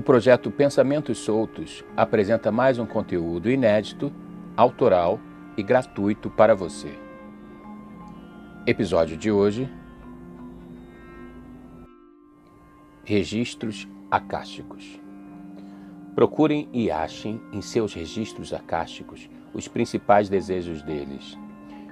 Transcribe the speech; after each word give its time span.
projeto 0.00 0.50
Pensamentos 0.50 1.18
Soltos 1.18 1.84
apresenta 1.94 2.50
mais 2.50 2.78
um 2.78 2.86
conteúdo 2.86 3.50
inédito, 3.50 4.10
autoral 4.56 5.20
e 5.54 5.62
gratuito 5.62 6.30
para 6.30 6.54
você. 6.54 6.94
Episódio 8.66 9.18
de 9.18 9.30
hoje: 9.30 9.68
Registros 13.04 13.86
acásticos. 14.10 14.98
Procurem 16.14 16.70
e 16.72 16.90
achem 16.90 17.38
em 17.52 17.60
seus 17.60 17.92
registros 17.92 18.54
acásticos 18.54 19.28
os 19.52 19.68
principais 19.68 20.28
desejos 20.28 20.80
deles. 20.82 21.38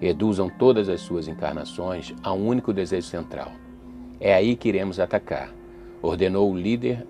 Reduzam 0.00 0.50
todas 0.50 0.90
as 0.90 1.00
suas 1.00 1.28
encarnações 1.28 2.14
a 2.22 2.30
um 2.32 2.46
único 2.46 2.74
desejo 2.74 3.06
central. 3.06 3.52
É 4.20 4.34
aí 4.34 4.54
que 4.54 4.68
iremos 4.68 5.00
atacar, 5.00 5.50
ordenou 6.02 6.52
o 6.52 6.58
líder 6.58 7.06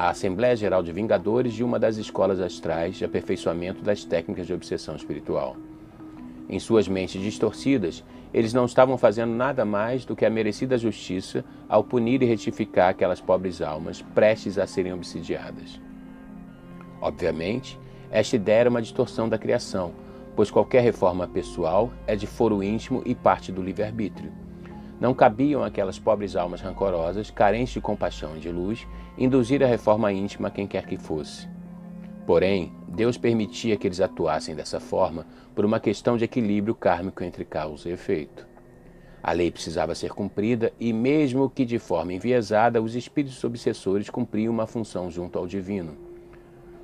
a 0.00 0.08
Assembleia 0.08 0.56
Geral 0.56 0.82
de 0.82 0.94
Vingadores 0.94 1.52
de 1.52 1.62
uma 1.62 1.78
das 1.78 1.98
escolas 1.98 2.40
astrais 2.40 2.96
de 2.96 3.04
aperfeiçoamento 3.04 3.82
das 3.82 4.02
técnicas 4.02 4.46
de 4.46 4.54
obsessão 4.54 4.96
espiritual. 4.96 5.56
Em 6.48 6.58
suas 6.58 6.88
mentes 6.88 7.20
distorcidas, 7.20 8.02
eles 8.32 8.54
não 8.54 8.64
estavam 8.64 8.96
fazendo 8.96 9.34
nada 9.34 9.62
mais 9.62 10.06
do 10.06 10.16
que 10.16 10.24
a 10.24 10.30
merecida 10.30 10.78
justiça 10.78 11.44
ao 11.68 11.84
punir 11.84 12.22
e 12.22 12.24
retificar 12.24 12.88
aquelas 12.88 13.20
pobres 13.20 13.60
almas 13.60 14.00
prestes 14.00 14.56
a 14.56 14.66
serem 14.66 14.94
obsidiadas. 14.94 15.78
Obviamente, 17.02 17.78
esta 18.10 18.36
ideia 18.36 18.60
era 18.60 18.70
uma 18.70 18.80
distorção 18.80 19.28
da 19.28 19.36
criação, 19.36 19.92
pois 20.34 20.50
qualquer 20.50 20.80
reforma 20.80 21.28
pessoal 21.28 21.92
é 22.06 22.16
de 22.16 22.26
foro 22.26 22.62
íntimo 22.62 23.02
e 23.04 23.14
parte 23.14 23.52
do 23.52 23.62
livre-arbítrio. 23.62 24.32
Não 25.00 25.14
cabiam 25.14 25.64
aquelas 25.64 25.98
pobres 25.98 26.36
almas 26.36 26.60
rancorosas, 26.60 27.30
carentes 27.30 27.72
de 27.72 27.80
compaixão 27.80 28.36
e 28.36 28.40
de 28.40 28.52
luz, 28.52 28.86
induzir 29.16 29.62
a 29.62 29.66
reforma 29.66 30.12
íntima 30.12 30.48
a 30.48 30.50
quem 30.50 30.66
quer 30.66 30.84
que 30.84 30.98
fosse. 30.98 31.48
Porém, 32.26 32.70
Deus 32.86 33.16
permitia 33.16 33.78
que 33.78 33.88
eles 33.88 34.00
atuassem 34.00 34.54
dessa 34.54 34.78
forma 34.78 35.26
por 35.54 35.64
uma 35.64 35.80
questão 35.80 36.18
de 36.18 36.24
equilíbrio 36.24 36.74
kármico 36.74 37.24
entre 37.24 37.46
causa 37.46 37.88
e 37.88 37.92
efeito. 37.92 38.46
A 39.22 39.32
lei 39.32 39.50
precisava 39.50 39.94
ser 39.94 40.12
cumprida 40.12 40.70
e, 40.78 40.92
mesmo 40.92 41.48
que 41.48 41.64
de 41.64 41.78
forma 41.78 42.12
enviesada, 42.12 42.80
os 42.80 42.94
espíritos 42.94 43.42
obsessores 43.42 44.10
cumpriam 44.10 44.52
uma 44.52 44.66
função 44.66 45.10
junto 45.10 45.38
ao 45.38 45.46
divino. 45.46 45.96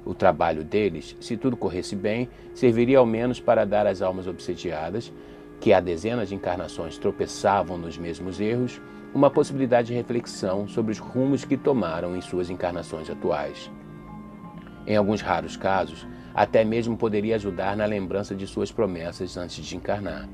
O 0.06 0.14
trabalho 0.14 0.64
deles, 0.64 1.16
se 1.20 1.36
tudo 1.36 1.56
corresse 1.56 1.94
bem, 1.94 2.28
serviria 2.54 2.98
ao 2.98 3.06
menos 3.06 3.40
para 3.40 3.66
dar 3.66 3.86
às 3.86 4.00
almas 4.00 4.26
obsediadas 4.26 5.12
que 5.60 5.72
há 5.72 5.80
dezenas 5.80 6.28
de 6.28 6.34
encarnações 6.34 6.98
tropeçavam 6.98 7.78
nos 7.78 7.96
mesmos 7.96 8.40
erros, 8.40 8.80
uma 9.14 9.30
possibilidade 9.30 9.88
de 9.88 9.94
reflexão 9.94 10.68
sobre 10.68 10.92
os 10.92 10.98
rumos 10.98 11.44
que 11.44 11.56
tomaram 11.56 12.16
em 12.16 12.20
suas 12.20 12.50
encarnações 12.50 13.08
atuais. 13.08 13.70
Em 14.86 14.96
alguns 14.96 15.20
raros 15.20 15.56
casos, 15.56 16.06
até 16.34 16.64
mesmo 16.64 16.96
poderia 16.96 17.36
ajudar 17.36 17.76
na 17.76 17.86
lembrança 17.86 18.34
de 18.34 18.46
suas 18.46 18.70
promessas 18.70 19.36
antes 19.36 19.64
de 19.64 19.76
encarnar. 19.76 20.28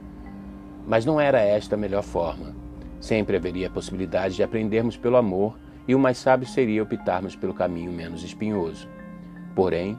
Mas 0.87 1.07
não 1.07 1.21
era 1.21 1.41
esta 1.41 1.77
a 1.77 1.79
melhor 1.79 2.03
forma. 2.03 2.55
Sempre 3.01 3.37
haveria 3.37 3.69
a 3.69 3.71
possibilidade 3.71 4.35
de 4.35 4.43
aprendermos 4.43 4.97
pelo 4.97 5.17
amor 5.17 5.57
e 5.87 5.95
o 5.95 5.99
mais 5.99 6.19
sábio 6.19 6.47
seria 6.47 6.83
optarmos 6.83 7.37
pelo 7.37 7.55
caminho 7.55 7.93
menos 7.93 8.25
espinhoso. 8.25 8.89
Porém, 9.55 9.99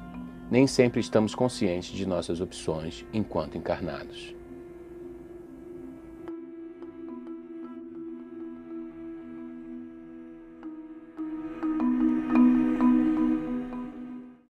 nem 0.52 0.68
sempre 0.68 1.00
estamos 1.00 1.34
conscientes 1.34 1.92
de 1.92 2.06
nossas 2.06 2.42
opções 2.42 3.06
enquanto 3.14 3.58
encarnados. 3.58 4.36